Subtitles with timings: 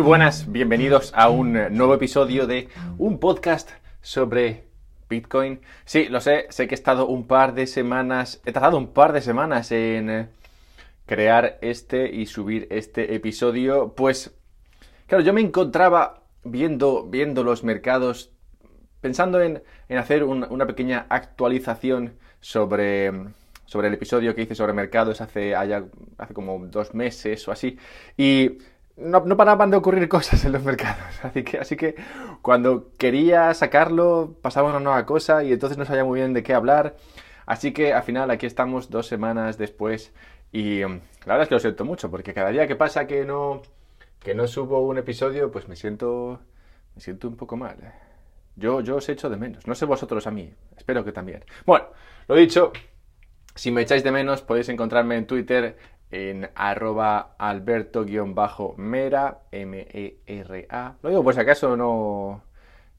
[0.00, 3.68] Muy buenas, bienvenidos a un nuevo episodio de un podcast
[4.00, 4.64] sobre
[5.10, 5.60] Bitcoin.
[5.84, 9.12] Sí, lo sé, sé que he estado un par de semanas, he tardado un par
[9.12, 10.28] de semanas en eh,
[11.04, 14.34] crear este y subir este episodio, pues
[15.06, 18.32] claro, yo me encontraba viendo, viendo los mercados,
[19.02, 23.12] pensando en, hacer una pequeña actualización sobre,
[23.66, 27.78] sobre el episodio que hice sobre mercados hace, hace como dos meses o así,
[28.16, 28.56] y
[29.00, 31.02] no, paraban de ocurrir cosas en los mercados.
[31.22, 31.94] Así que, así que
[32.42, 36.54] cuando quería sacarlo, pasaba una nueva cosa y entonces no sabía muy bien de qué
[36.54, 36.96] hablar.
[37.46, 40.12] Así que al final aquí estamos dos semanas después
[40.52, 43.24] y mm, la verdad es que lo siento mucho porque cada día que pasa que
[43.24, 43.62] no,
[44.20, 46.40] que no subo un episodio, pues me siento,
[46.94, 47.76] me siento un poco mal.
[48.56, 49.66] Yo, yo os echo de menos.
[49.66, 50.52] No sé vosotros a mí.
[50.76, 51.44] Espero que también.
[51.64, 51.86] Bueno,
[52.28, 52.72] lo dicho,
[53.54, 55.76] si me echáis de menos podéis encontrarme en Twitter
[56.10, 60.94] en arroba alberto-mera, M-E-R-A.
[61.02, 62.42] Lo digo por si acaso no,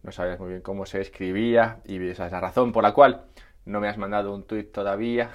[0.03, 3.25] no sabías muy bien cómo se escribía y esa es la razón por la cual
[3.65, 5.29] no me has mandado un tweet todavía.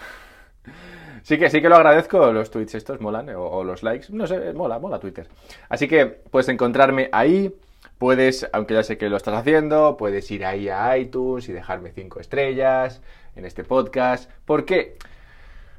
[1.22, 4.52] sí que sí que lo agradezco, los tweets estos molan, o, los likes, no sé,
[4.52, 5.28] mola, mola Twitter.
[5.68, 7.54] Así que puedes encontrarme ahí,
[7.98, 11.92] puedes, aunque ya sé que lo estás haciendo, puedes ir ahí a iTunes y dejarme
[11.92, 13.02] 5 estrellas
[13.36, 14.30] en este podcast.
[14.44, 14.96] ¿Por qué?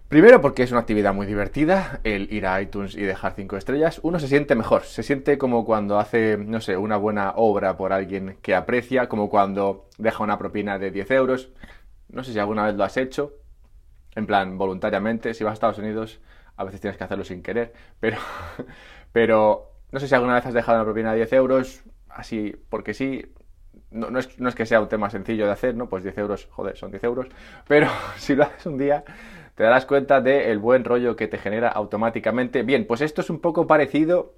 [0.09, 3.99] Primero porque es una actividad muy divertida el ir a iTunes y dejar 5 estrellas.
[4.03, 7.91] Uno se siente mejor, se siente como cuando hace, no sé, una buena obra por
[7.91, 11.49] alguien que aprecia, como cuando deja una propina de 10 euros.
[12.07, 13.33] No sé si alguna vez lo has hecho,
[14.15, 15.33] en plan voluntariamente.
[15.33, 16.21] Si vas a Estados Unidos,
[16.55, 18.17] a veces tienes que hacerlo sin querer, pero,
[19.11, 22.93] pero no sé si alguna vez has dejado una propina de 10 euros, así porque
[22.93, 23.25] sí.
[23.89, 25.87] No, no, es, no es que sea un tema sencillo de hacer, ¿no?
[25.87, 27.27] Pues 10 euros, joder, son 10 euros.
[27.67, 29.03] Pero si lo haces un día,
[29.57, 32.61] te darás cuenta del buen rollo que te genera automáticamente.
[32.61, 34.35] Bien, pues esto es un poco parecido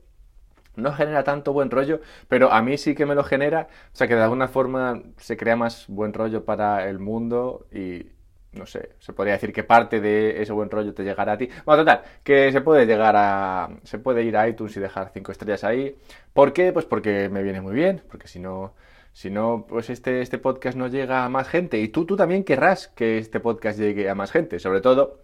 [0.78, 2.00] no genera tanto buen rollo,
[2.30, 5.36] pero a mí sí que me lo genera, o sea que de alguna forma se
[5.36, 8.06] crea más buen rollo para el mundo y
[8.54, 11.50] no sé, se podría decir que parte de ese buen rollo te llegará a ti.
[11.66, 15.34] Bueno, total, que se puede llegar a se puede ir a iTunes y dejar cinco
[15.34, 15.98] estrellas ahí.
[16.34, 16.72] ¿Por qué?
[16.72, 18.74] Pues porque me viene muy bien, porque si no
[19.14, 21.80] si no, pues este, este podcast no llega a más gente.
[21.80, 24.60] Y tú, tú también querrás que este podcast llegue a más gente.
[24.60, 25.20] Sobre todo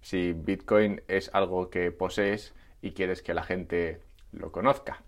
[0.00, 4.00] si Bitcoin es algo que posees y quieres que la gente
[4.32, 5.02] lo conozca.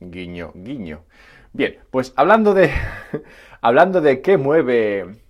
[0.00, 1.04] Guiño, guiño.
[1.52, 2.70] Bien, pues hablando de,
[3.60, 5.22] hablando de qué mueve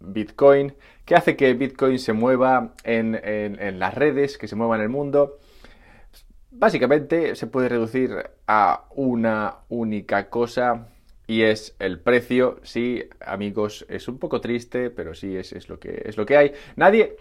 [0.00, 0.74] Bitcoin,
[1.04, 4.88] qué hace que Bitcoin se mueva en, en las redes, que se mueva en el
[4.88, 5.38] mundo,
[6.50, 10.88] básicamente se puede reducir a una única cosa
[11.26, 12.60] y es el precio.
[12.62, 16.36] Sí, amigos, es un poco triste, pero sí es, es, lo, que, es lo que
[16.36, 16.52] hay.
[16.76, 17.16] Nadie,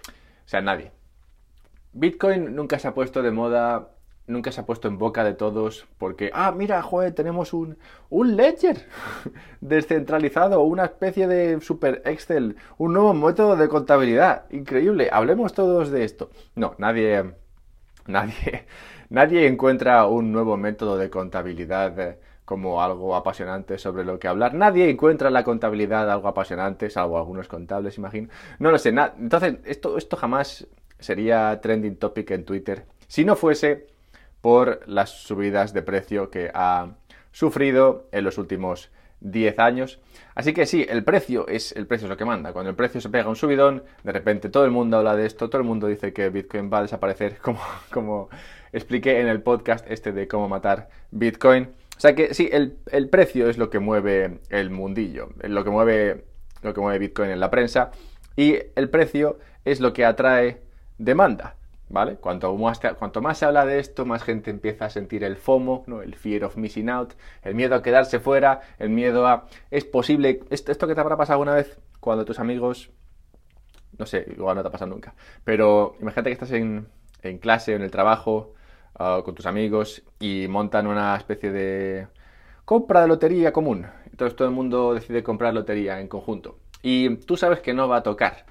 [0.46, 0.92] o sea, nadie.
[1.94, 3.90] Bitcoin nunca se ha puesto de moda,
[4.28, 7.78] nunca se ha puesto en boca de todos porque, ah, mira, joder, tenemos un,
[8.10, 8.86] un ledger
[9.62, 14.46] descentralizado, una especie de super Excel, un nuevo método de contabilidad.
[14.52, 16.30] Increíble, hablemos todos de esto.
[16.56, 17.34] No, nadie,
[18.08, 18.66] nadie,
[19.10, 24.54] nadie encuentra un nuevo método de contabilidad como algo apasionante sobre lo que hablar.
[24.54, 28.30] Nadie encuentra la contabilidad algo apasionante, salvo algunos contables, imagino.
[28.60, 28.90] No lo sé.
[28.90, 30.68] Entonces, esto, esto jamás
[31.00, 33.88] sería trending topic en Twitter si no fuese
[34.42, 36.94] por las subidas de precio que ha
[37.32, 38.92] sufrido en los últimos
[39.22, 40.00] 10 años.
[40.36, 42.54] Así que sí, el precio es el precio es lo que manda.
[42.54, 45.50] Cuando el precio se pega un subidón, de repente todo el mundo habla de esto,
[45.50, 47.60] todo el mundo dice que Bitcoin va a desaparecer, como,
[47.92, 48.30] como
[48.72, 51.70] expliqué en el podcast este de cómo matar Bitcoin.
[51.98, 56.26] O sea que sí, el, precio es lo que mueve el mundillo, lo que mueve,
[56.62, 57.92] lo que mueve Bitcoin en la prensa
[58.36, 60.62] y el precio es lo que atrae
[60.98, 61.56] demanda.
[61.88, 62.16] ¿Vale?
[62.16, 65.84] Cuanto más, cuanto más se habla de esto, más gente empieza a sentir el FOMO,
[65.86, 66.02] ¿no?
[66.02, 67.14] el fear of missing out,
[67.44, 69.46] el miedo a quedarse fuera, el miedo a...
[69.70, 70.40] Es posible...
[70.50, 72.90] Esto, esto que te habrá pasado alguna vez cuando tus amigos...
[74.00, 75.14] No sé, igual no te ha pasado nunca.
[75.44, 76.88] Pero imagínate que estás en,
[77.22, 78.55] en clase o en el trabajo
[78.98, 82.08] Ah, con tus amigos y montan una especie de
[82.64, 83.88] compra de lotería común.
[84.10, 86.58] Entonces todo el mundo decide comprar lotería en conjunto.
[86.82, 88.46] Y tú sabes que no va a tocar.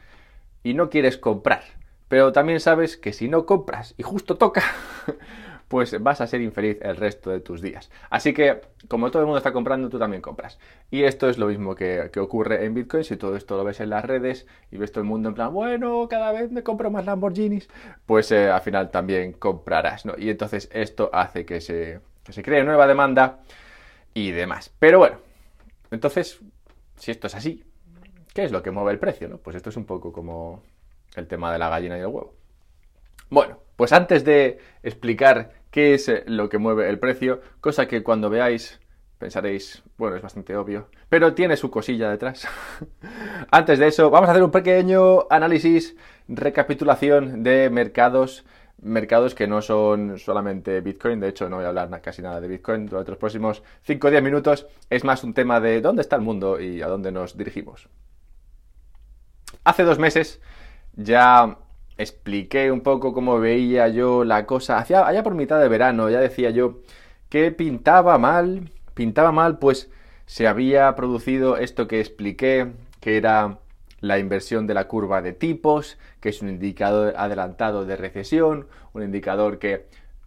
[0.62, 1.62] Y no quieres comprar.
[2.08, 4.62] Pero también sabes que si no compras y justo toca,
[5.74, 7.90] pues vas a ser infeliz el resto de tus días.
[8.08, 10.60] Así que, como todo el mundo está comprando, tú también compras.
[10.88, 13.02] Y esto es lo mismo que, ocurre en Bitcoin.
[13.02, 15.52] Si todo esto lo ves en las redes y ves todo el mundo en plan,
[15.52, 17.68] bueno, cada vez me compro más Lamborghinis,
[18.06, 20.14] pues eh, al final también comprarás, ¿no?
[20.16, 23.40] Y entonces esto hace que se, que se cree nueva demanda
[24.14, 24.72] y demás.
[24.78, 25.16] Pero bueno,
[25.90, 26.38] entonces,
[26.98, 27.64] si esto es así,
[28.32, 29.28] ¿qué es lo que mueve el precio?
[29.28, 29.38] ¿no?
[29.38, 30.62] Pues esto es un poco como
[31.16, 32.32] el tema de la gallina y el huevo.
[33.28, 38.04] Bueno, pues antes de explicar qué es eh, lo que mueve el precio, cosa que
[38.04, 38.78] cuando veáis
[39.18, 42.46] pensaréis, bueno, es bastante obvio, pero tiene su cosilla detrás.
[43.50, 45.96] Antes de eso, vamos a hacer un pequeño análisis,
[46.28, 48.44] recapitulación de mercados
[48.82, 52.46] mercados que no son solamente Bitcoin, de hecho no voy a hablar casi nada de
[52.46, 56.14] Bitcoin durante los próximos 5 o 10 minutos, es más un tema de dónde está
[56.14, 57.88] el mundo y a dónde nos dirigimos.
[59.64, 60.40] Hace dos meses
[60.92, 61.58] ya
[61.98, 66.20] expliqué un poco cómo veía yo la cosa, hacia, allá por mitad de verano, ya
[66.20, 66.80] decía yo
[67.28, 69.90] que pintaba mal, pintaba mal, pues
[70.26, 73.58] se había producido esto que expliqué, que era
[74.00, 79.02] la inversión de la curva de tipos, que es un indicador adelantado de recesión, un
[79.02, 79.86] indicador que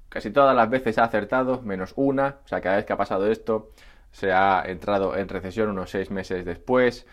[0.09, 3.31] casi todas las veces ha acertado, menos una, o sea, cada vez que ha pasado
[3.31, 3.71] esto,
[4.11, 7.05] se ha entrado en recesión unos seis meses después.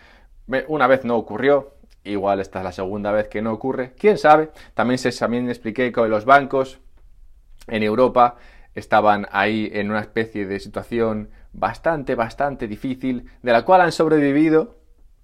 [0.67, 1.74] Una vez no ocurrió,
[2.05, 4.51] igual esta es la segunda vez que no ocurre, quién sabe.
[4.73, 6.79] También, se, también expliqué que los bancos
[7.67, 8.37] en Europa
[8.75, 14.75] estaban ahí en una especie de situación bastante, bastante difícil, de la cual han sobrevivido,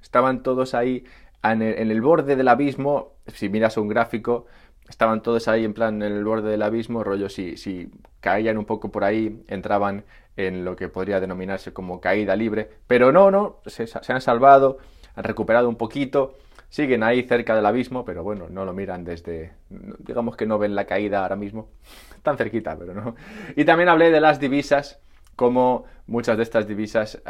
[0.01, 1.03] estaban todos ahí
[1.43, 4.45] en el, borde del abismo, si miras un gráfico,
[4.87, 8.91] estaban todos ahí en plan en el borde del abismo, rollo, si, caían un poco
[8.91, 10.05] por ahí, entraban
[10.37, 14.77] en lo que podría denominarse como caída libre, pero no, no, se han salvado,
[15.15, 16.35] han recuperado un poquito,
[16.71, 20.73] siguen ahí cerca del abismo, pero bueno, no lo miran desde, digamos que no ven
[20.73, 21.69] la caída ahora mismo,
[22.23, 23.15] tan cerquita, pero no.
[23.55, 24.99] Y también hablé de las divisas,
[25.35, 27.21] como muchas de estas divisas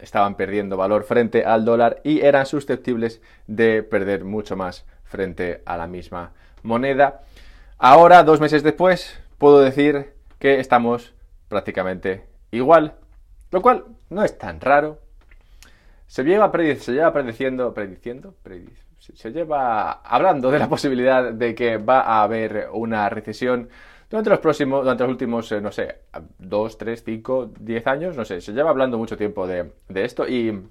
[0.00, 5.76] estaban perdiendo valor frente al dólar y eran susceptibles de perder mucho más frente a
[5.76, 6.32] la misma
[6.62, 7.22] moneda.
[7.78, 11.14] Ahora, dos meses después, puedo decir que estamos
[11.48, 12.94] prácticamente igual,
[13.50, 14.98] lo cual no es tan raro.
[16.12, 18.34] Se lleva, se lleva prediciendo, prediciendo,
[18.98, 23.70] se lleva hablando de la posibilidad de que va a haber una recesión
[24.10, 26.00] durante los próximos, durante los últimos, eh, no sé,
[26.38, 30.68] dos, tres, cinco, diez años, no sé, se lleva hablando mucho tiempo de, esto y,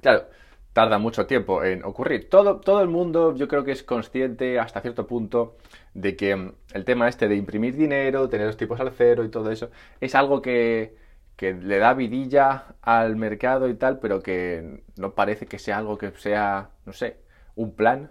[0.00, 0.24] claro,
[0.72, 2.30] tarda mucho tiempo en ocurrir.
[2.30, 5.58] Todo, todo el mundo yo creo que es consciente hasta cierto punto
[5.92, 9.50] de que el tema este de imprimir dinero, tener los tipos al cero y todo
[9.50, 9.68] eso,
[10.00, 10.96] es algo que,
[11.38, 15.96] que le da vidilla al mercado y tal, pero que no parece que sea algo
[15.96, 17.18] que sea, no sé,
[17.54, 18.10] un plan.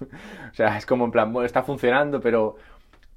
[0.50, 2.56] o sea, es como en plan, bueno, está funcionando, pero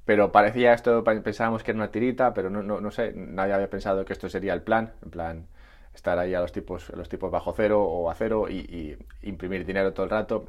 [0.05, 3.69] pero parecía esto, pensábamos que era una tirita, pero no, no, no, sé, nadie había
[3.69, 5.47] pensado que esto sería el plan, en plan
[5.95, 9.93] estar ahí a los tipos, los tipos bajo cero o a cero y, imprimir dinero
[9.93, 10.45] todo el rato.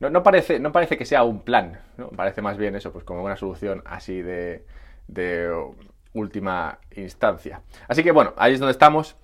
[0.00, 2.08] No, no, parece, no parece que sea un plan, ¿no?
[2.10, 4.66] parece más bien eso, pues como una solución así de,
[5.06, 5.48] de
[6.12, 7.62] última instancia.
[7.88, 9.16] Así que bueno, ahí es donde estamos.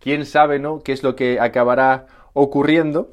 [0.00, 0.80] Quién sabe, ¿no?
[0.80, 3.10] ¿Qué es lo que acabará ocurriendo?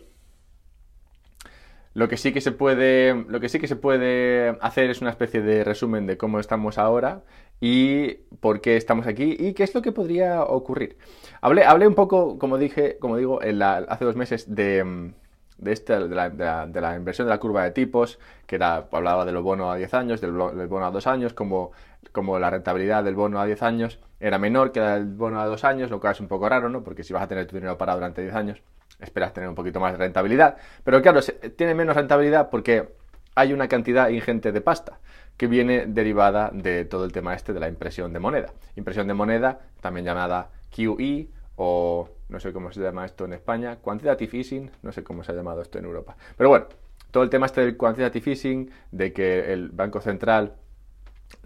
[1.93, 5.09] Lo que sí que se puede, lo que sí que se puede hacer es una
[5.09, 7.23] especie de resumen de cómo estamos ahora
[7.59, 10.97] y por qué estamos aquí y qué es lo que podría ocurrir.
[11.41, 15.11] Hablé, un poco, como dije, como digo, hace dos meses de,
[15.59, 19.25] de, este, de, la, de, la, inversión de la curva de tipos, que era, hablaba
[19.25, 21.71] de lo bono a 10 años, del, bono a 2 años, como,
[22.11, 25.63] como la rentabilidad del bono a 10 años era menor que el bono a 2
[25.63, 26.83] años, lo cual es un poco raro, ¿no?
[26.83, 28.61] Porque si vas a tener tu dinero parado durante 10 años,
[28.99, 30.57] esperas tener un poquito más de rentabilidad.
[30.83, 31.21] Pero claro,
[31.55, 32.89] tiene menos rentabilidad porque
[33.35, 34.99] hay una cantidad ingente de pasta
[35.37, 38.51] que viene derivada de todo el tema este de la impresión de moneda.
[38.75, 43.77] Impresión de moneda, también llamada QE o no sé cómo se llama esto en España,
[43.77, 46.15] quantitative easing, no sé cómo se ha llamado esto en Europa.
[46.37, 46.67] Pero bueno,
[47.11, 50.55] todo el tema este del quantitative easing, de que el Banco Central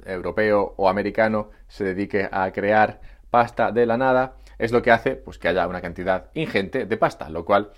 [0.06, 5.16] europeo o americano se dedique a crear pasta de la nada, es lo que hace
[5.16, 7.72] pues, que haya una cantidad ingente de pasta, lo cual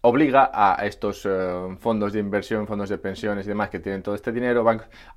[0.00, 4.14] obliga a estos eh, fondos de inversión, fondos de pensiones y demás que tienen todo
[4.14, 4.64] este dinero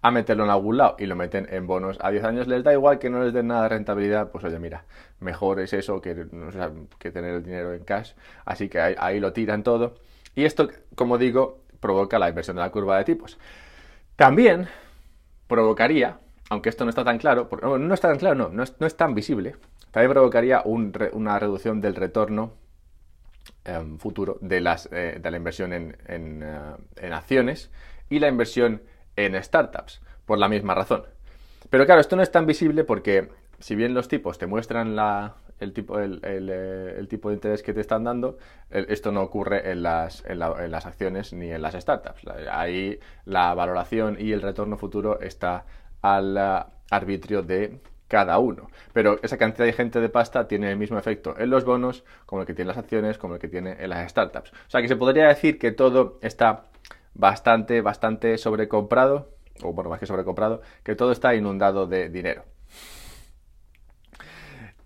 [0.01, 2.47] a meterlo en algún lado y lo meten en bonos a 10 años.
[2.47, 4.85] Les da igual que no les den nada de rentabilidad, pues oye, mira,
[5.19, 8.13] mejor es eso que, tener el dinero en cash.
[8.45, 9.95] Así que ahí, lo tiran todo.
[10.35, 13.37] Y esto, como digo, provoca la inversión de la curva de tipos.
[14.15, 14.67] También
[15.47, 16.19] provocaría,
[16.49, 18.87] aunque esto no está tan claro, no, no está tan claro, no, no es, no
[18.87, 19.55] es tan visible,
[19.91, 22.53] también provocaría una reducción del retorno
[23.65, 27.71] em, futuro de, las, eh, de, la inversión en, eh, en, acciones
[28.09, 28.81] y la inversión
[29.15, 31.03] en startups, por la misma razón.
[31.69, 35.29] Pero claro, esto no es tan visible porque si bien los tipos te muestran eh,
[35.59, 35.97] el, tipo
[37.29, 38.37] de interés que te están dando,
[38.69, 40.23] esto no ocurre en las
[40.85, 42.27] acciones ni en las startups.
[42.51, 45.65] Ahí la valoración y el retorno futuro está
[46.01, 47.79] al arbitrio de
[48.11, 48.69] cada uno.
[48.91, 52.41] Pero esa cantidad de gente de pasta tiene el mismo efecto en los bonos como
[52.41, 54.51] el que tiene las acciones, como el que tiene en las startups.
[54.51, 56.65] O sea que se podría decir que todo está
[57.13, 59.29] bastante, bastante sobrecomprado,
[59.63, 62.43] o bueno, más que sobrecomprado, que todo está inundado de dinero.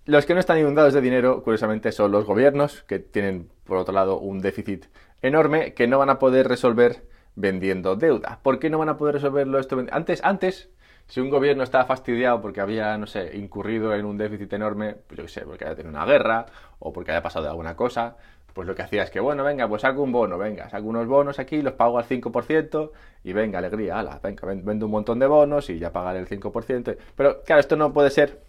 [0.06, 3.92] Los que no están inundados de dinero, curiosamente, son los gobiernos, que tienen, por otro
[3.92, 4.86] lado, un déficit
[5.24, 8.40] enorme que no van a poder resolver vendiendo deuda.
[8.44, 9.84] ¿Por qué no van a poder resolverlo esto?
[9.92, 10.70] Antes, antes,
[11.08, 15.18] si un gobierno estaba fastidiado porque había, no sé, incurrido en un déficit enorme, pues
[15.18, 16.46] yo qué sé, porque había tenido una guerra
[16.80, 18.18] o porque haya pasado alguna cosa,
[18.54, 21.08] pues lo que hacía es que, bueno, venga, pues saco un bono, venga, saco unos
[21.08, 22.92] bonos aquí, los pago al 5%
[23.24, 26.98] y venga, alegría, ala, venga, vendo un montón de bonos y ya pagaré el 5%.
[27.16, 28.42] Pero claro, esto no puede ser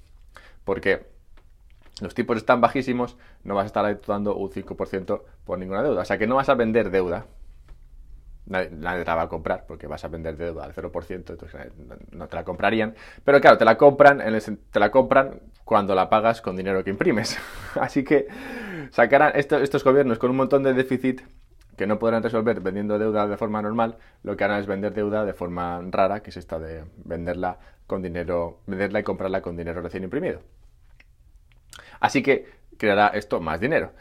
[0.64, 1.06] porque
[2.00, 6.02] los tipos están bajísimos, no vas a estar dando un 5% por ninguna deuda.
[6.02, 7.26] O sea que no vas a vender deuda.
[8.46, 11.72] Nadie, te la va a comprar porque vas a vender deuda al 0%, entonces
[12.12, 12.94] no te la comprarían.
[13.24, 14.22] Pero claro, te la compran,
[14.70, 17.38] te la compran cuando la pagas con dinero que imprimes.
[17.80, 18.28] Así que
[18.90, 21.22] sacarán estos gobiernos con un montón de déficit
[21.76, 25.24] que no podrán resolver vendiendo deuda de forma normal, lo que harán es vender deuda
[25.24, 29.82] de forma rara, que es esta de venderla con dinero, venderla y comprarla con dinero
[29.82, 30.40] recién imprimido.
[32.00, 32.46] Así que
[32.78, 33.92] creará esto más dinero.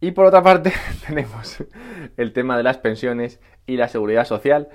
[0.00, 0.72] Y por otra parte
[1.06, 1.62] tenemos
[2.16, 4.68] el tema de las pensiones y la seguridad social.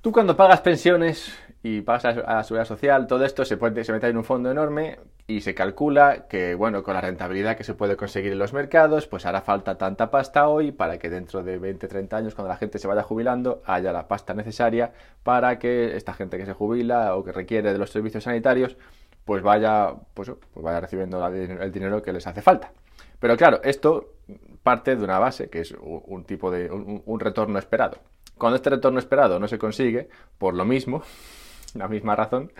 [0.00, 3.92] Tú cuando pagas pensiones y pagas a la seguridad social, todo esto se, puede, se
[3.92, 7.74] mete en un fondo enorme y se calcula que, bueno, con la rentabilidad que se
[7.74, 11.58] puede conseguir en los mercados, pues hará falta tanta pasta hoy para que dentro de
[11.58, 15.96] 20, 30 años, cuando la gente se vaya jubilando, haya la pasta necesaria para que
[15.96, 18.76] esta gente que se jubila o que requiere de los servicios sanitarios,
[19.24, 22.72] pues vaya, pues, pues vaya recibiendo el dinero que les hace falta.
[23.20, 24.14] Pero claro, esto
[24.62, 27.98] parte de una base, que es un, tipo de un retorno esperado.
[28.36, 30.08] Cuando este retorno esperado no se consigue,
[30.38, 31.02] por lo mismo,
[31.74, 32.52] la misma razón,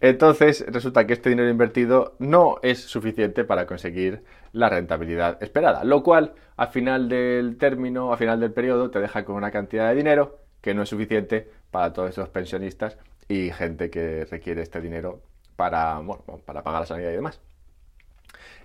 [0.00, 6.02] entonces resulta que este dinero invertido no es suficiente para conseguir la rentabilidad esperada, lo
[6.02, 9.94] cual al final del término, al final del periodo, te deja con una cantidad de
[9.94, 15.20] dinero que no es suficiente para todos esos pensionistas y gente que requiere este dinero
[15.56, 16.00] para,
[16.44, 17.40] para pagar la sanidad y demás.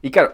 [0.01, 0.33] Y claro,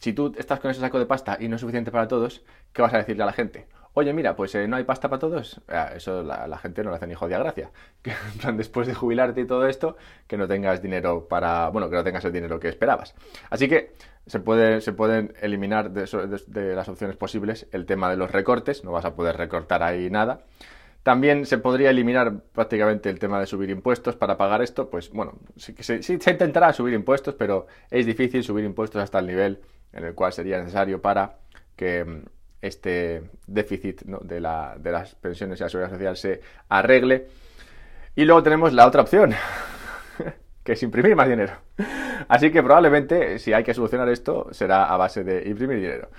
[0.00, 2.42] si tú estás con ese saco de pasta y no es suficiente para todos,
[2.72, 3.68] ¿qué vas a decirle a la gente?
[3.92, 5.60] Oye, mira, pues eh, no hay pasta para todos.
[5.68, 7.70] Ah, eso la, gente no le hace ni jodida gracia.
[8.02, 8.12] Que,
[8.52, 11.68] después de jubilarte y todo esto, que no tengas dinero para.
[11.68, 13.14] Bueno, que no tengas el dinero que esperabas.
[13.50, 13.92] Así que
[14.26, 18.84] se, puede, se pueden eliminar de, las opciones posibles el tema de los recortes.
[18.84, 20.44] No vas a poder recortar ahí nada.
[21.02, 24.88] También se podría eliminar prácticamente el tema de subir impuestos para pagar esto.
[24.88, 29.60] Pues bueno, sí, se intentará subir impuestos, pero es difícil subir impuestos hasta el nivel
[29.92, 31.38] en el cual sería necesario para
[31.76, 32.22] que mm,
[32.62, 37.28] este déficit de, las pensiones y la seguridad social se arregle.
[38.14, 39.32] Y luego tenemos la otra opción,
[40.64, 41.54] que es imprimir más dinero.
[42.28, 46.10] Así que probablemente si hay que solucionar esto será a base de imprimir dinero.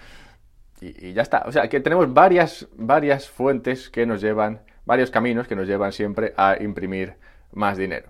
[0.81, 1.43] Y, ya está.
[1.45, 5.91] O sea, que tenemos varias, varias fuentes que nos llevan, varios caminos que nos llevan
[5.91, 7.17] siempre a imprimir
[7.51, 8.09] más dinero.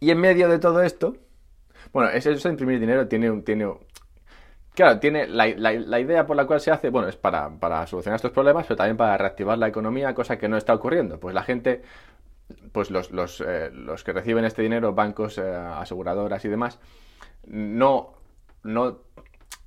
[0.00, 1.16] Y en medio de todo esto,
[1.92, 3.72] bueno, eso de imprimir dinero tiene, un, tiene
[4.78, 7.50] Claro, tiene la, idea por la cual se hace, bueno, es para,
[7.88, 11.18] solucionar estos problemas, pero también para reactivar la economía, cosa que no está ocurriendo.
[11.18, 11.82] Pues la gente,
[12.70, 13.72] pues los, eh,
[14.04, 16.78] que reciben este dinero, bancos, eh, aseguradoras y demás,
[17.44, 18.14] no,
[18.62, 19.00] no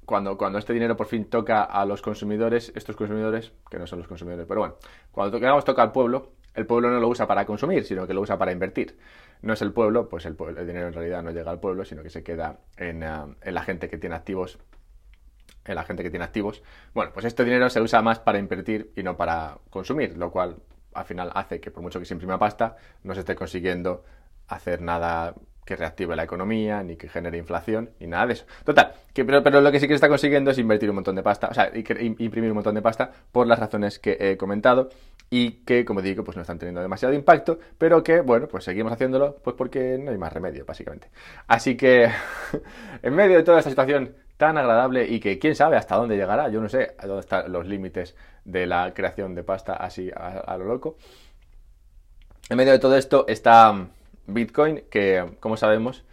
[0.06, 4.00] cuando, cuando este dinero por fin toca a los consumidores, estos consumidores, que no son
[4.00, 4.75] los consumidores, pero bueno,
[5.12, 8.22] cuando digamos, toca al pueblo, el pueblo no lo usa para consumir, sino que lo
[8.22, 8.98] usa para invertir.
[9.41, 12.01] No es el pueblo, pues el, el dinero en realidad no llega al pueblo, sino
[12.01, 13.10] que se queda en, eh,
[13.41, 14.58] en la gente que tiene activos
[15.65, 16.63] la gente que tiene activos,
[16.94, 20.58] bueno, pues este dinero se usa más para invertir y no para consumir, lo cual
[20.94, 24.03] al final hace que por mucho que se imprima pasta, no se esté consiguiendo
[24.48, 25.34] hacer nada
[25.65, 28.46] que reactive la economía, ni que genere inflación, ni nada de eso.
[28.65, 31.24] Total, que, pero, pero, lo que sí que está consiguiendo es invertir un montón de
[31.24, 34.89] pasta, o sea, imprimir un montón de pasta por las razones que he comentado
[35.30, 38.91] y que, como digo, pues no están teniendo demasiado impacto, pero que, bueno, pues seguimos
[38.91, 41.10] haciéndolo pues porque no hay más remedio, básicamente.
[41.48, 42.10] Así que,
[43.01, 46.50] en medio de toda esta situación tan agradable y que quién sabe hasta dónde llegará.
[46.50, 50.57] Yo no sé a dónde están los límites de la creación de pasta así a,
[50.57, 50.98] lo loco.
[52.50, 53.89] En medio de todo esto está mm,
[54.25, 56.03] Bitcoin, que como sabemos,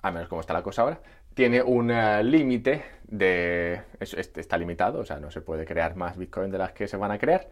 [0.00, 1.00] al menos como está la cosa ahora,
[1.34, 3.82] tiene un eh, límite de...
[4.00, 7.10] está limitado, o sea, no se puede crear más Bitcoin de las que se van
[7.10, 7.46] a crear.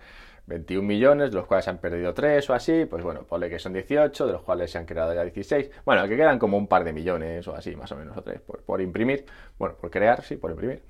[0.49, 3.59] 21 millones, de los cuales se han perdido 3 o así, pues bueno, ponle que
[3.59, 5.71] son 18, de los cuales se han creado ya 16.
[5.85, 8.41] Bueno, que quedan como un par de millones o así, más o menos, o tres,
[8.41, 9.27] por, imprimir.
[9.59, 10.83] Bueno, por crear, sí, por imprimir.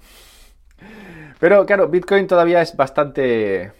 [1.41, 3.73] Pero claro, Bitcoin todavía es bastante...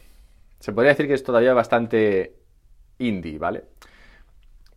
[0.59, 2.35] Se podría decir que es todavía bastante
[2.99, 3.65] indie, ¿vale?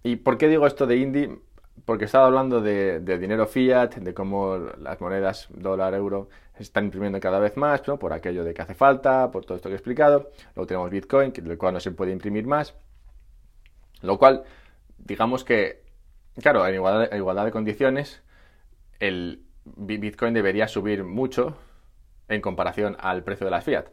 [0.04, 1.40] ¿Y por qué digo esto de indie?
[1.86, 7.20] Porque estaba hablando de, dinero fiat, de cómo las monedas dólar, euro se están imprimiendo
[7.20, 7.98] cada vez más, ¿no?
[7.98, 10.30] por aquello de que hace falta, por todo esto que he explicado.
[10.56, 12.76] Luego tenemos Bitcoin, del cual no se puede imprimir más.
[14.02, 14.44] Lo cual,
[14.98, 15.82] digamos que
[16.40, 18.22] claro, en igualdad, de condiciones,
[19.00, 21.58] el Bitcoin debería subir mucho
[22.28, 23.88] en comparación al precio de las fiat.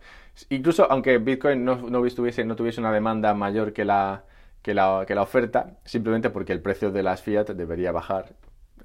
[0.50, 4.24] Incluso aunque Bitcoin no, no, no tuviese una demanda mayor que la,
[4.62, 8.34] que la, que la, oferta, simplemente porque el precio de las fiat debería bajar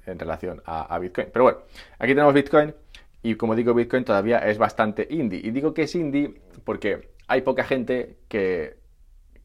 [0.06, 1.28] en relación a, Bitcoin.
[1.32, 1.58] Pero bueno,
[1.98, 2.74] aquí tenemos Bitcoin
[3.22, 5.40] y como digo, Bitcoin todavía es bastante indie.
[5.42, 8.76] Y digo que es indie porque hay poca gente que,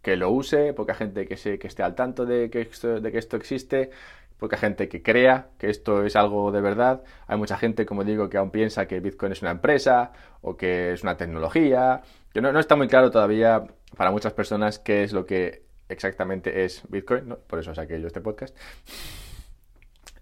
[0.01, 3.11] que lo use, poca gente que, se, que esté al tanto de que, esto, de
[3.11, 3.91] que esto existe,
[4.37, 7.03] poca gente que crea que esto es algo de verdad.
[7.27, 10.93] Hay mucha gente, como digo, que aún piensa que Bitcoin es una empresa o que
[10.93, 12.01] es una tecnología.
[12.33, 13.63] Que no, no está muy claro todavía
[13.97, 18.21] para muchas personas qué es lo que exactamente es Bitcoin, por eso saqué yo este
[18.21, 18.55] podcast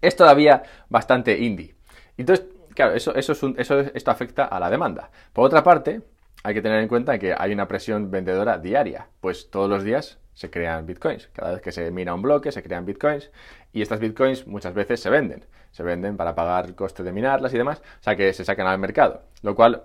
[0.00, 1.74] es todavía bastante indie.
[2.16, 5.10] Entonces, claro, eso, es eso esto afecta a la demanda.
[5.32, 6.02] Por otra parte,
[6.42, 10.18] hay que tener en cuenta que hay una presión vendedora diaria, pues todos los días
[10.34, 11.28] se crean bitcoins.
[11.32, 13.30] Cada vez que se mina un bloque, se crean bitcoins
[13.72, 15.44] y estas bitcoins muchas veces se venden.
[15.72, 18.66] Se venden para pagar el coste de minarlas y demás, o sea que se sacan
[18.66, 19.82] al mercado, lo cual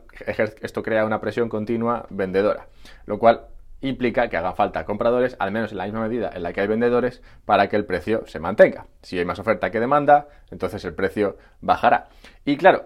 [0.62, 2.68] esto crea una presión continua vendedora,
[3.06, 3.48] lo cual
[3.84, 6.68] implica que hagan falta compradores, al menos en la misma medida en la que hay
[6.68, 8.88] vendedores, para que el precio se mantenga.
[9.02, 12.08] Si hay más oferta que demanda, entonces el precio bajará.
[12.46, 12.86] Y claro,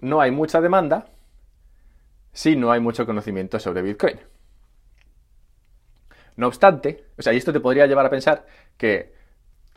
[0.00, 1.06] no hay mucha demanda
[2.32, 4.18] si no hay mucho conocimiento sobre Bitcoin.
[6.36, 9.14] No obstante, o sea, y esto te podría llevar a pensar que,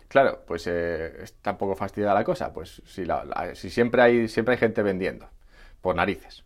[0.08, 3.06] claro, pues eh, está un poco fastidiada la cosa, pues si,
[3.54, 5.30] si siempre, hay, siempre hay gente vendiendo,
[5.82, 6.44] por narices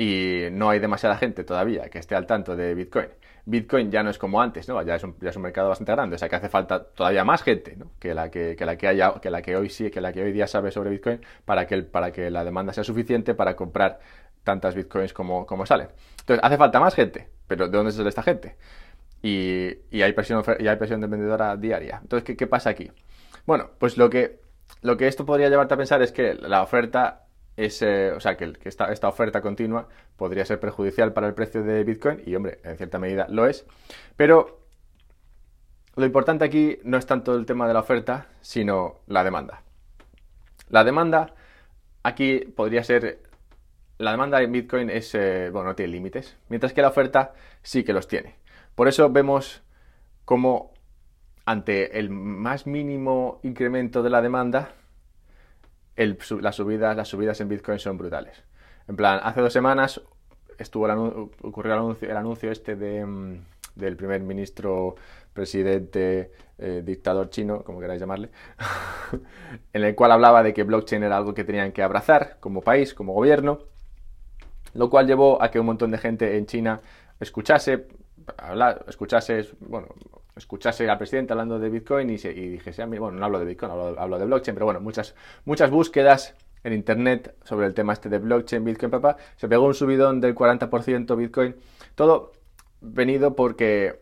[0.00, 3.08] y no hay demasiada gente todavía que esté al tanto de Bitcoin.
[3.44, 4.80] Bitcoin ya no es como antes, ¿no?
[4.80, 7.22] Ya es un, ya es un mercado bastante grande, o sea que hace falta todavía
[7.22, 7.90] más gente, ¿no?
[7.98, 10.32] Que la que, la que haya, que la que hoy sí, que la que hoy
[10.32, 14.00] día sabe sobre Bitcoin para que, para que la demanda sea suficiente para comprar
[14.42, 15.88] tantas Bitcoins como, como salen.
[16.20, 18.56] Entonces, hace falta más gente, pero ¿de dónde sale esta gente?
[19.20, 21.98] Y, y hay presión y hay presión de vendedora diaria.
[22.00, 22.90] Entonces, ¿qué, ¿qué, pasa aquí?
[23.44, 24.40] Bueno, pues lo que,
[24.80, 27.26] lo que esto podría llevarte a pensar es que la oferta
[27.66, 32.34] o sea, que, esta, oferta continua podría ser perjudicial para el precio de Bitcoin y,
[32.34, 33.66] hombre, en cierta medida lo es.
[34.16, 34.60] Pero
[35.96, 39.62] lo importante aquí no es tanto el tema de la oferta, sino la demanda.
[40.68, 41.34] La demanda
[42.02, 43.22] aquí podría ser...
[43.98, 47.84] La demanda en Bitcoin es, eh, bueno, no tiene límites, mientras que la oferta sí
[47.84, 48.36] que los tiene.
[48.74, 49.62] Por eso vemos
[50.24, 50.72] como
[51.44, 54.70] ante el más mínimo incremento de la demanda,
[55.96, 58.42] las, subidas, las subidas en Bitcoin son brutales.
[58.88, 60.00] En plan, hace dos semanas
[60.58, 60.86] estuvo
[61.42, 64.96] ocurrió el anuncio, el anuncio este de, mm, del primer ministro,
[65.32, 68.30] presidente, eh, dictador chino, como queráis llamarle,
[69.72, 72.94] en el cual hablaba de que blockchain era algo que tenían que abrazar como país,
[72.94, 73.60] como gobierno,
[74.74, 76.80] lo cual llevó a que un montón de gente en China
[77.18, 77.86] escuchase,
[78.36, 79.88] hablar, escuchase, bueno,
[80.40, 83.70] escuchase al presidente hablando de Bitcoin y, se, y dijese, bueno, no hablo de Bitcoin,
[83.70, 88.18] hablo, de blockchain, pero bueno, muchas, muchas búsquedas en internet sobre el tema este de
[88.18, 91.56] blockchain, Bitcoin, papá, se pegó un subidón del 40% Bitcoin,
[91.94, 92.32] todo
[92.80, 94.00] venido porque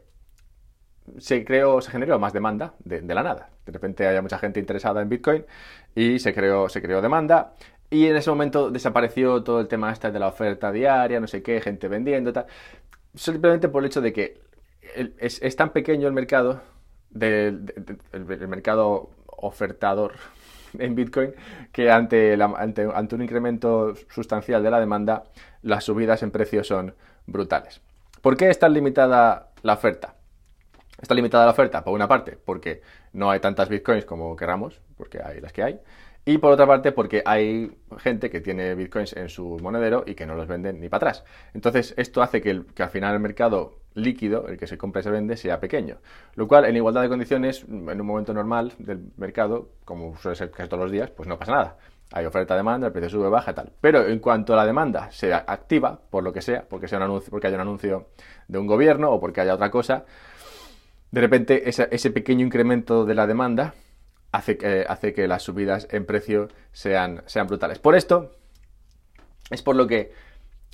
[1.19, 3.51] se creó, se generó más demanda de, la nada.
[3.65, 5.45] De repente había mucha gente interesada en Bitcoin
[5.95, 7.55] y se creó, se creó demanda.
[7.91, 11.43] Y en ese momento desapareció todo el tema este de la oferta diaria, no sé
[11.43, 12.33] qué, gente vendiendo.
[13.15, 14.48] Simplemente por el hecho de que
[14.95, 16.63] es, tan pequeño el mercado,
[17.19, 20.15] el mercado ofertador
[20.79, 21.35] en Bitcoin,
[21.73, 25.25] que ante, un incremento sustancial de la demanda,
[25.63, 26.95] las subidas en precios son
[27.27, 27.81] brutales.
[28.21, 30.15] ¿Por qué está limitada la oferta?
[31.01, 35.21] Está limitada la oferta, por una parte, porque no hay tantas bitcoins como queramos, porque
[35.23, 35.81] hay las que hay,
[36.29, 40.27] y por otra parte, porque hay gente que tiene bitcoins en su monedero y que
[40.27, 41.25] no los venden ni para atrás.
[41.55, 45.11] Entonces, esto hace que, al final el mercado líquido, el que se compra y se
[45.11, 45.99] vende, sea pequeño.
[46.35, 50.51] Lo cual, en igualdad de condiciones, en un momento normal del mercado, como suele ser
[50.51, 51.77] casi todos los días, pues no pasa nada.
[52.13, 53.73] Hay oferta-demanda, el precio sube, baja, tal.
[53.81, 57.05] Pero en cuanto a la demanda se activa, por lo que sea, porque, sea un
[57.05, 58.09] anuncio, porque haya un anuncio
[58.47, 60.07] de un gobierno o porque haya otra cosa,
[61.11, 63.75] de repente ese pequeño incremento de la demanda
[64.33, 67.79] hace que, hace que las subidas en precio sean, sean brutales.
[67.79, 68.33] Por esto,
[69.51, 70.13] es por lo que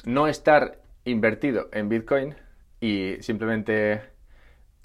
[0.05, 2.35] no estar invertido en Bitcoin
[2.85, 4.03] y simplemente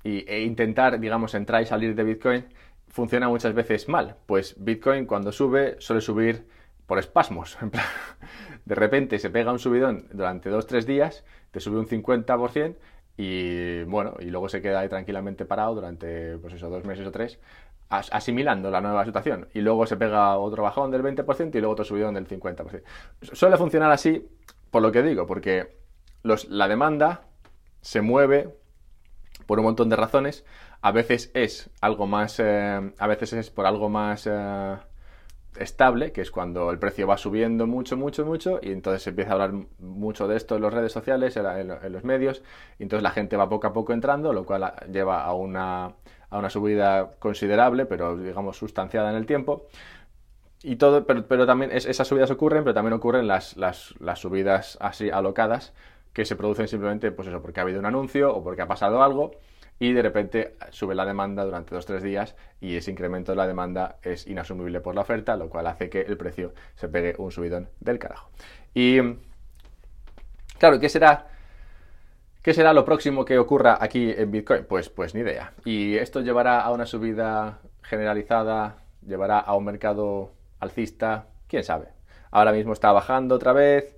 [0.05, 2.45] e intentar, digamos, entrar y salir de Bitcoin
[2.87, 4.15] funciona muchas veces mal.
[4.25, 6.47] Pues Bitcoin cuando sube suele subir
[6.85, 7.57] por espasmos.
[8.65, 12.77] de repente se pega un subidón durante 2-3 días, te sube un 50%
[13.17, 17.11] y bueno, y luego se queda ahí tranquilamente parado durante, pues eso, dos meses o
[17.11, 17.37] tres,
[17.89, 19.49] asimilando la nueva situación.
[19.53, 22.81] Y luego se pega otro bajón del 20% y luego otro subidón del 50%.
[23.33, 24.25] Suele funcionar así,
[24.71, 25.79] por lo que digo, porque
[26.23, 27.28] la demanda
[27.81, 28.55] se mueve
[29.45, 30.45] por un montón de razones
[30.81, 34.77] A veces es algo más, eh, a veces es por algo más eh,
[35.57, 39.31] estable, que es cuando el precio va subiendo mucho, mucho, mucho, y entonces se empieza
[39.31, 42.43] a hablar mucho de esto en las redes sociales, en, los medios,
[42.77, 45.93] y entonces la gente va poco a poco entrando, lo cual lleva a una,
[46.29, 49.67] a una subida considerable, pero digamos sustanciada en el tiempo.
[50.61, 54.77] Y todo, pero, pero también esas subidas ocurren, pero también ocurren las, las, las, subidas
[54.81, 55.73] así alocadas
[56.13, 59.03] que se producen simplemente, pues eso, porque ha habido un anuncio o porque ha pasado
[59.03, 59.31] algo
[59.79, 63.37] y de repente sube la demanda durante dos o tres días y ese incremento de
[63.37, 67.15] la demanda es inasumible por la oferta, lo cual hace que el precio se pegue
[67.17, 68.29] un subidón del carajo.
[68.73, 68.99] Y
[70.57, 71.27] claro, ¿qué será?
[72.41, 74.65] ¿Qué será lo próximo que ocurra aquí en Bitcoin?
[74.65, 75.53] Pues, pues ni idea.
[75.65, 81.89] Y esto llevará a una subida generalizada, llevará a un mercado alcista, quién sabe.
[82.31, 83.95] Ahora mismo está bajando otra vez.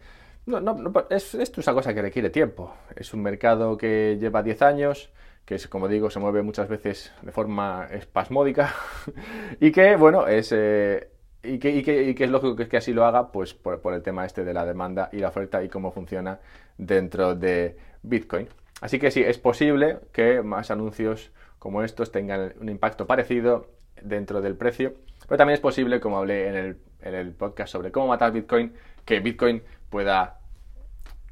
[0.60, 2.74] No, no, es, esto es una cosa que requiere tiempo.
[2.96, 5.12] Es un mercado que lleva 10 años,
[5.46, 8.74] que es, como digo, se mueve muchas veces de forma espasmódica
[9.60, 10.52] y que, bueno, es...
[10.52, 11.10] Eh,
[11.44, 14.44] y que, que, es lógico que, así lo haga, pues por, por, el tema este
[14.44, 16.40] de la demanda y la oferta y cómo funciona
[16.78, 18.48] dentro de Bitcoin.
[18.80, 23.72] Así que sí, es posible que más anuncios como estos tengan un impacto parecido
[24.04, 24.94] dentro del precio
[25.32, 28.74] pero también es posible, como hablé en el, podcast sobre cómo matar Bitcoin,
[29.06, 30.41] que Bitcoin pueda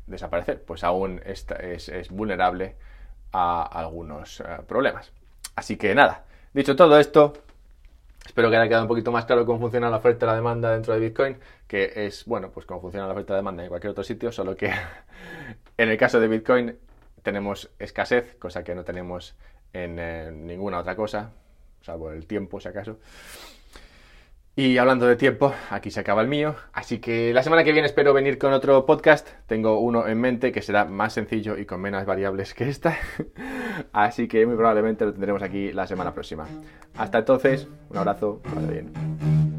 [0.10, 1.46] desaparecer, pues aún es,
[2.10, 2.76] vulnerable
[3.32, 5.12] a algunos eh, problemas.
[5.56, 7.34] Así que nada, dicho todo esto,
[8.26, 10.72] espero que haya quedado un poquito más claro cómo funciona la oferta y la demanda
[10.72, 13.70] dentro de Bitcoin, que es, bueno, pues cómo funciona la oferta y la demanda en
[13.70, 14.72] cualquier otro sitio, solo que
[15.78, 16.78] en el caso de Bitcoin
[17.22, 19.36] tenemos escasez, cosa que no tenemos
[19.74, 21.32] en eh, ninguna otra cosa,
[21.82, 22.98] salvo el tiempo, si acaso.
[24.60, 26.54] Y hablando de tiempo, aquí se acaba el mío.
[26.74, 29.26] Así que la semana que viene espero venir con otro podcast.
[29.48, 32.98] Tengo uno en mente que será más sencillo y con menos variables que esta.
[33.94, 36.46] Así que muy probablemente lo tendremos aquí la semana próxima.
[36.98, 39.59] Hasta entonces, un abrazo, vaya bien.